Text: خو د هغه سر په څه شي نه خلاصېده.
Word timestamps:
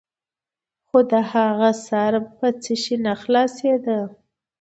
خو 0.87 0.99
د 1.11 1.13
هغه 1.31 1.69
سر 1.87 2.13
په 2.37 2.47
څه 2.61 2.73
شي 2.83 2.95
نه 3.05 3.13
خلاصېده. 3.21 3.99